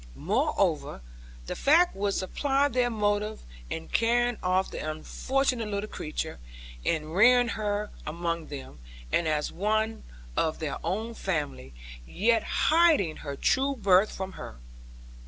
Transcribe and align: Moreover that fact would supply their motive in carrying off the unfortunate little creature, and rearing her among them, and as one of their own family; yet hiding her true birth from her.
Moreover 0.15 1.01
that 1.45 1.55
fact 1.57 1.95
would 1.95 2.15
supply 2.15 2.67
their 2.67 2.89
motive 2.89 3.43
in 3.69 3.87
carrying 3.87 4.39
off 4.41 4.71
the 4.71 4.79
unfortunate 4.79 5.67
little 5.67 5.87
creature, 5.87 6.39
and 6.83 7.13
rearing 7.13 7.49
her 7.49 7.91
among 8.03 8.47
them, 8.47 8.79
and 9.11 9.27
as 9.27 9.51
one 9.51 10.01
of 10.35 10.57
their 10.57 10.79
own 10.83 11.13
family; 11.13 11.75
yet 12.07 12.41
hiding 12.71 13.17
her 13.17 13.35
true 13.35 13.75
birth 13.75 14.11
from 14.11 14.31
her. 14.31 14.57